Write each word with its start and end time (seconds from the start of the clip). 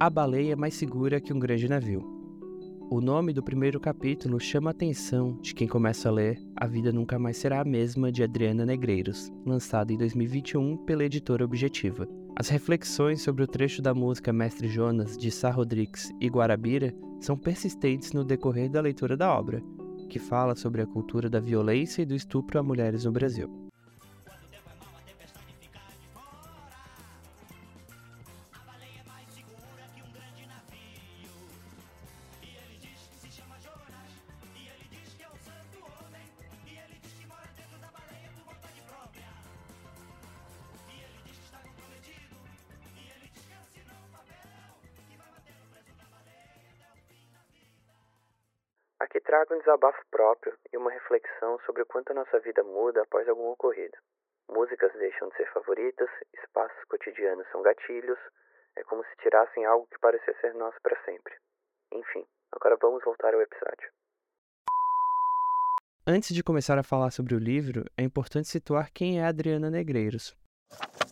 A 0.00 0.08
Baleia 0.08 0.54
Mais 0.54 0.74
Segura 0.74 1.20
que 1.20 1.32
um 1.32 1.40
Grande 1.40 1.68
Navio. 1.68 2.04
O 2.88 3.00
nome 3.00 3.32
do 3.32 3.42
primeiro 3.42 3.80
capítulo 3.80 4.38
chama 4.38 4.70
a 4.70 4.72
atenção 4.72 5.36
de 5.42 5.52
quem 5.52 5.66
começa 5.66 6.08
a 6.08 6.12
ler 6.12 6.40
A 6.56 6.68
Vida 6.68 6.92
Nunca 6.92 7.18
Mais 7.18 7.36
Será 7.36 7.60
a 7.60 7.64
Mesma, 7.64 8.12
de 8.12 8.22
Adriana 8.22 8.64
Negreiros, 8.64 9.28
lançado 9.44 9.90
em 9.90 9.98
2021 9.98 10.76
pela 10.84 11.04
editora 11.04 11.44
Objetiva. 11.44 12.06
As 12.36 12.48
reflexões 12.48 13.22
sobre 13.22 13.42
o 13.42 13.46
trecho 13.48 13.82
da 13.82 13.92
música 13.92 14.32
Mestre 14.32 14.68
Jonas, 14.68 15.18
de 15.18 15.32
Sá 15.32 15.50
Rodrigues 15.50 16.12
e 16.20 16.28
Guarabira, 16.28 16.94
são 17.18 17.36
persistentes 17.36 18.12
no 18.12 18.22
decorrer 18.22 18.70
da 18.70 18.80
leitura 18.80 19.16
da 19.16 19.36
obra, 19.36 19.60
que 20.08 20.20
fala 20.20 20.54
sobre 20.54 20.80
a 20.80 20.86
cultura 20.86 21.28
da 21.28 21.40
violência 21.40 22.02
e 22.02 22.06
do 22.06 22.14
estupro 22.14 22.60
a 22.60 22.62
mulheres 22.62 23.04
no 23.04 23.10
Brasil. 23.10 23.67
Aqui 49.08 49.20
trago 49.20 49.54
um 49.54 49.58
desabafo 49.58 49.98
próprio 50.10 50.54
e 50.70 50.76
uma 50.76 50.90
reflexão 50.90 51.58
sobre 51.64 51.80
o 51.80 51.86
quanto 51.86 52.10
a 52.10 52.14
nossa 52.14 52.38
vida 52.40 52.62
muda 52.62 53.00
após 53.00 53.26
algum 53.26 53.48
ocorrido. 53.48 53.96
Músicas 54.50 54.92
deixam 54.98 55.30
de 55.30 55.36
ser 55.36 55.50
favoritas, 55.50 56.10
espaços 56.34 56.84
cotidianos 56.90 57.46
são 57.50 57.62
gatilhos, 57.62 58.18
é 58.76 58.82
como 58.84 59.02
se 59.04 59.16
tirassem 59.22 59.64
algo 59.64 59.86
que 59.86 59.98
parecia 59.98 60.38
ser 60.42 60.52
nosso 60.52 60.76
para 60.82 61.02
sempre. 61.06 61.32
Enfim, 61.90 62.26
agora 62.52 62.76
vamos 62.76 63.02
voltar 63.02 63.32
ao 63.32 63.40
episódio. 63.40 63.90
Antes 66.06 66.34
de 66.34 66.44
começar 66.44 66.76
a 66.76 66.82
falar 66.82 67.10
sobre 67.10 67.34
o 67.34 67.38
livro, 67.38 67.86
é 67.96 68.02
importante 68.02 68.46
situar 68.46 68.92
quem 68.92 69.20
é 69.20 69.24
Adriana 69.24 69.70
Negreiros. 69.70 70.36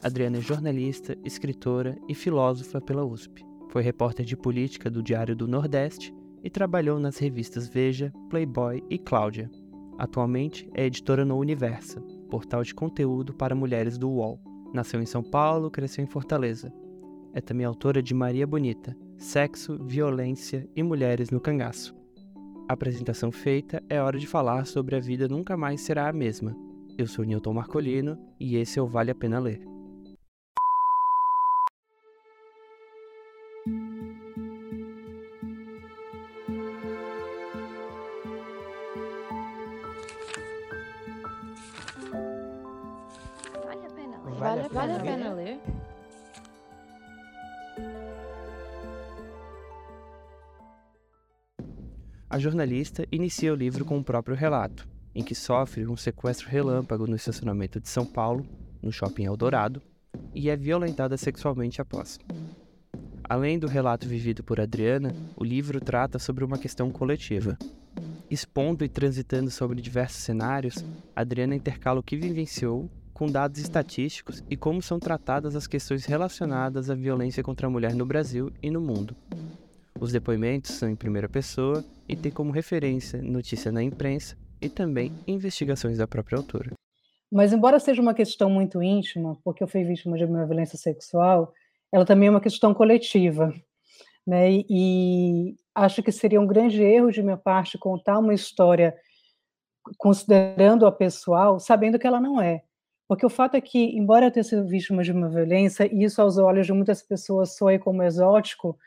Adriana 0.00 0.38
é 0.38 0.40
jornalista, 0.40 1.14
escritora 1.24 1.96
e 2.08 2.14
filósofa 2.14 2.80
pela 2.80 3.04
USP. 3.04 3.44
Foi 3.72 3.82
repórter 3.82 4.24
de 4.24 4.36
política 4.36 4.88
do 4.88 5.02
Diário 5.02 5.34
do 5.34 5.48
Nordeste 5.48 6.19
e 6.42 6.50
trabalhou 6.50 6.98
nas 6.98 7.18
revistas 7.18 7.68
Veja, 7.68 8.12
Playboy 8.28 8.82
e 8.88 8.98
Cláudia. 8.98 9.50
Atualmente 9.98 10.68
é 10.74 10.86
editora 10.86 11.24
no 11.24 11.36
Universa, 11.36 12.00
portal 12.30 12.62
de 12.62 12.74
conteúdo 12.74 13.34
para 13.34 13.54
mulheres 13.54 13.98
do 13.98 14.08
UOL. 14.08 14.40
Nasceu 14.72 15.02
em 15.02 15.06
São 15.06 15.22
Paulo, 15.22 15.70
cresceu 15.70 16.02
em 16.02 16.06
Fortaleza. 16.06 16.72
É 17.32 17.40
também 17.40 17.66
autora 17.66 18.02
de 18.02 18.14
Maria 18.14 18.46
Bonita, 18.46 18.96
Sexo, 19.18 19.78
Violência 19.84 20.68
e 20.74 20.82
Mulheres 20.82 21.30
no 21.30 21.40
Cangaço. 21.40 21.94
A 22.68 22.72
apresentação 22.72 23.30
feita, 23.30 23.82
é 23.88 24.00
hora 24.00 24.18
de 24.18 24.26
falar 24.26 24.64
sobre 24.64 24.96
a 24.96 25.00
vida 25.00 25.28
nunca 25.28 25.56
mais 25.56 25.80
será 25.80 26.08
a 26.08 26.12
mesma. 26.12 26.56
Eu 26.96 27.06
sou 27.06 27.24
Newton 27.24 27.52
Marcolino 27.52 28.16
e 28.38 28.56
esse 28.56 28.78
é 28.78 28.82
o 28.82 28.86
Vale 28.86 29.10
a 29.10 29.14
Pena 29.14 29.38
Ler. 29.38 29.60
Vale, 44.40 44.68
vale 44.70 44.92
a 44.94 44.98
pena 44.98 45.34
ler? 45.34 45.60
A 52.30 52.38
jornalista 52.38 53.06
inicia 53.12 53.52
o 53.52 53.54
livro 53.54 53.84
com 53.84 53.98
o 53.98 54.02
próprio 54.02 54.34
relato, 54.34 54.88
em 55.14 55.22
que 55.22 55.34
sofre 55.34 55.86
um 55.86 55.94
sequestro 55.94 56.48
relâmpago 56.48 57.06
no 57.06 57.16
estacionamento 57.16 57.78
de 57.78 57.90
São 57.90 58.06
Paulo, 58.06 58.46
no 58.80 58.90
shopping 58.90 59.24
Eldorado, 59.24 59.82
e 60.34 60.48
é 60.48 60.56
violentada 60.56 61.18
sexualmente 61.18 61.82
após. 61.82 62.18
Além 63.22 63.58
do 63.58 63.66
relato 63.66 64.08
vivido 64.08 64.42
por 64.42 64.58
Adriana, 64.58 65.14
o 65.36 65.44
livro 65.44 65.82
trata 65.82 66.18
sobre 66.18 66.44
uma 66.44 66.56
questão 66.56 66.90
coletiva. 66.90 67.58
Expondo 68.30 68.86
e 68.86 68.88
transitando 68.88 69.50
sobre 69.50 69.82
diversos 69.82 70.22
cenários, 70.22 70.82
Adriana 71.14 71.54
intercala 71.54 72.00
o 72.00 72.02
que 72.02 72.16
vivenciou 72.16 72.88
com 73.20 73.30
dados 73.30 73.60
estatísticos 73.60 74.42
e 74.48 74.56
como 74.56 74.80
são 74.80 74.98
tratadas 74.98 75.54
as 75.54 75.66
questões 75.66 76.06
relacionadas 76.06 76.88
à 76.88 76.94
violência 76.94 77.42
contra 77.42 77.66
a 77.66 77.70
mulher 77.70 77.94
no 77.94 78.06
Brasil 78.06 78.50
e 78.62 78.70
no 78.70 78.80
mundo. 78.80 79.14
Os 80.00 80.10
depoimentos 80.10 80.70
são 80.70 80.88
em 80.88 80.96
primeira 80.96 81.28
pessoa 81.28 81.84
e 82.08 82.16
têm 82.16 82.32
como 82.32 82.50
referência 82.50 83.20
notícia 83.20 83.70
na 83.70 83.82
imprensa 83.82 84.38
e 84.58 84.70
também 84.70 85.12
investigações 85.26 85.98
da 85.98 86.08
própria 86.08 86.38
autora. 86.38 86.72
Mas, 87.30 87.52
embora 87.52 87.78
seja 87.78 88.00
uma 88.00 88.14
questão 88.14 88.48
muito 88.48 88.82
íntima, 88.82 89.36
porque 89.44 89.62
eu 89.62 89.68
fui 89.68 89.84
vítima 89.84 90.16
de 90.16 90.24
uma 90.24 90.46
violência 90.46 90.78
sexual, 90.78 91.52
ela 91.92 92.06
também 92.06 92.28
é 92.28 92.30
uma 92.30 92.40
questão 92.40 92.72
coletiva. 92.72 93.52
Né? 94.26 94.62
E 94.66 95.56
acho 95.74 96.02
que 96.02 96.10
seria 96.10 96.40
um 96.40 96.46
grande 96.46 96.82
erro 96.82 97.10
de 97.10 97.22
minha 97.22 97.36
parte 97.36 97.76
contar 97.76 98.18
uma 98.18 98.32
história 98.32 98.96
considerando 99.98 100.86
a 100.86 100.92
pessoal, 100.92 101.60
sabendo 101.60 101.98
que 101.98 102.06
ela 102.06 102.18
não 102.18 102.40
é. 102.40 102.62
Porque 103.10 103.26
o 103.26 103.28
fato 103.28 103.56
é 103.56 103.60
que, 103.60 103.76
embora 103.98 104.26
eu 104.26 104.30
tenha 104.30 104.44
sido 104.44 104.64
vítima 104.64 105.02
de 105.02 105.10
uma 105.10 105.28
violência, 105.28 105.92
e 105.92 106.04
isso 106.04 106.22
aos 106.22 106.38
olhos 106.38 106.64
de 106.64 106.72
muitas 106.72 107.02
pessoas 107.02 107.56
soe 107.56 107.76
como 107.76 108.04
exótico, 108.04 108.78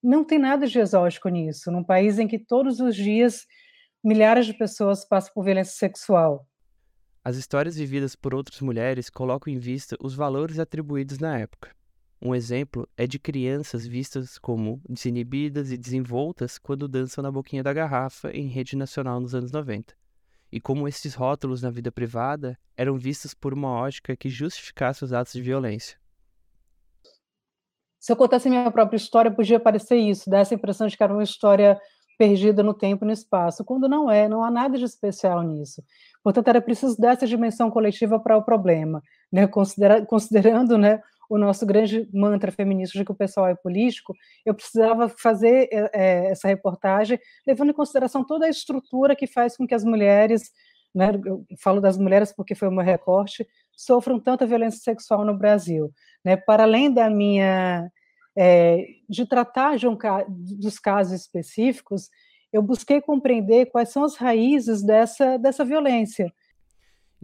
não 0.00 0.22
tem 0.22 0.38
nada 0.38 0.64
de 0.64 0.78
exótico 0.78 1.28
nisso, 1.28 1.72
num 1.72 1.82
país 1.82 2.20
em 2.20 2.28
que 2.28 2.38
todos 2.38 2.78
os 2.78 2.94
dias 2.94 3.44
milhares 4.04 4.46
de 4.46 4.54
pessoas 4.54 5.04
passam 5.04 5.34
por 5.34 5.44
violência 5.44 5.74
sexual. 5.74 6.46
As 7.24 7.34
histórias 7.34 7.74
vividas 7.74 8.14
por 8.14 8.32
outras 8.32 8.60
mulheres 8.60 9.10
colocam 9.10 9.52
em 9.52 9.58
vista 9.58 9.96
os 10.00 10.14
valores 10.14 10.60
atribuídos 10.60 11.18
na 11.18 11.36
época. 11.36 11.74
Um 12.22 12.32
exemplo 12.32 12.88
é 12.96 13.08
de 13.08 13.18
crianças 13.18 13.84
vistas 13.84 14.38
como 14.38 14.80
desinibidas 14.88 15.72
e 15.72 15.76
desenvoltas 15.76 16.58
quando 16.58 16.86
dançam 16.86 17.22
na 17.22 17.32
boquinha 17.32 17.64
da 17.64 17.72
garrafa 17.72 18.30
em 18.30 18.46
rede 18.46 18.76
nacional 18.76 19.18
nos 19.18 19.34
anos 19.34 19.50
90 19.50 19.96
e 20.54 20.60
como 20.60 20.86
esses 20.86 21.16
rótulos 21.16 21.62
na 21.62 21.68
vida 21.68 21.90
privada 21.90 22.56
eram 22.76 22.96
vistos 22.96 23.34
por 23.34 23.52
uma 23.52 23.72
ótica 23.72 24.14
que 24.14 24.28
justificasse 24.28 25.02
os 25.02 25.12
atos 25.12 25.32
de 25.32 25.42
violência. 25.42 25.98
Se 27.98 28.12
eu 28.12 28.16
contasse 28.16 28.48
minha 28.48 28.70
própria 28.70 28.96
história, 28.96 29.32
podia 29.32 29.58
parecer 29.58 29.96
isso, 29.96 30.30
dar 30.30 30.38
essa 30.38 30.54
impressão 30.54 30.86
de 30.86 30.96
que 30.96 31.02
era 31.02 31.12
uma 31.12 31.24
história 31.24 31.76
perdida 32.16 32.62
no 32.62 32.72
tempo 32.72 33.04
e 33.04 33.06
no 33.06 33.12
espaço, 33.12 33.64
quando 33.64 33.88
não 33.88 34.08
é, 34.08 34.28
não 34.28 34.44
há 34.44 34.50
nada 34.50 34.78
de 34.78 34.84
especial 34.84 35.42
nisso. 35.42 35.82
Portanto, 36.22 36.46
era 36.46 36.62
preciso 36.62 36.96
dessa 37.00 37.26
dimensão 37.26 37.68
coletiva 37.68 38.20
para 38.20 38.36
o 38.36 38.44
problema, 38.44 39.02
né? 39.32 39.48
Considera 39.48 40.06
considerando 40.06 40.78
né, 40.78 41.02
o 41.28 41.38
nosso 41.38 41.64
grande 41.66 42.08
mantra 42.12 42.52
feminista 42.52 42.98
de 42.98 43.04
que 43.04 43.12
o 43.12 43.14
pessoal 43.14 43.48
é 43.48 43.54
político, 43.54 44.14
eu 44.44 44.54
precisava 44.54 45.08
fazer 45.08 45.68
é, 45.72 46.30
essa 46.30 46.48
reportagem 46.48 47.18
levando 47.46 47.70
em 47.70 47.74
consideração 47.74 48.24
toda 48.24 48.46
a 48.46 48.50
estrutura 48.50 49.16
que 49.16 49.26
faz 49.26 49.56
com 49.56 49.66
que 49.66 49.74
as 49.74 49.84
mulheres, 49.84 50.50
né, 50.94 51.10
eu 51.24 51.44
falo 51.60 51.80
das 51.80 51.98
mulheres 51.98 52.32
porque 52.32 52.54
foi 52.54 52.68
o 52.68 52.72
meu 52.72 52.84
recorte, 52.84 53.46
sofram 53.72 54.20
tanta 54.20 54.46
violência 54.46 54.80
sexual 54.80 55.24
no 55.24 55.36
Brasil. 55.36 55.92
Né? 56.24 56.36
Para 56.36 56.64
além 56.64 56.92
da 56.92 57.10
minha 57.10 57.90
é, 58.36 58.86
de 59.08 59.26
tratar 59.26 59.76
de 59.76 59.86
um, 59.86 59.96
dos 60.28 60.78
casos 60.78 61.20
específicos, 61.20 62.08
eu 62.52 62.62
busquei 62.62 63.00
compreender 63.00 63.66
quais 63.66 63.88
são 63.88 64.04
as 64.04 64.16
raízes 64.16 64.82
dessa, 64.82 65.36
dessa 65.38 65.64
violência 65.64 66.32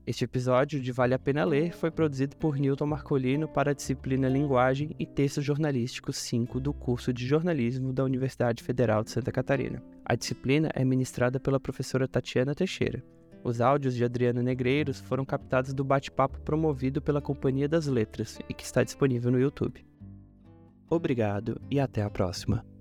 Este 0.07 0.25
episódio 0.25 0.83
de 0.83 0.93
Vale 0.93 1.15
a 1.15 1.19
Pena 1.19 1.47
Ler 1.47 1.73
foi 1.73 1.91
produzido 1.91 2.37
por 2.37 2.59
Newton 2.59 2.85
Marcolino 2.85 3.49
para 3.49 3.71
a 3.71 3.75
disciplina 3.75 4.29
Linguagem 4.29 4.95
e 4.99 5.07
Texto 5.07 5.41
Jornalístico 5.41 6.13
5 6.13 6.61
do 6.61 6.75
curso 6.75 7.11
de 7.11 7.27
Jornalismo 7.27 7.91
da 7.91 8.05
Universidade 8.05 8.63
Federal 8.63 9.03
de 9.03 9.11
Santa 9.11 9.33
Catarina. 9.33 9.83
A 10.05 10.15
disciplina 10.15 10.69
é 10.75 10.85
ministrada 10.85 11.41
pela 11.41 11.59
professora 11.59 12.07
Tatiana 12.07 12.55
Teixeira. 12.55 13.03
Os 13.43 13.63
áudios 13.63 13.95
de 13.95 14.05
Adriana 14.05 14.43
Negreiros 14.43 15.01
foram 15.01 15.25
captados 15.25 15.73
do 15.73 15.83
bate-papo 15.83 16.39
promovido 16.41 17.01
pela 17.01 17.23
Companhia 17.23 17.67
das 17.69 17.87
Letras 17.87 18.39
e 18.47 18.53
que 18.53 18.65
está 18.65 18.85
disponível 18.85 19.33
no 19.33 19.41
YouTube. 19.41 19.87
Obrigado 20.91 21.59
e 21.71 21.81
até 21.81 22.03
a 22.03 22.11
próxima. 22.11 22.74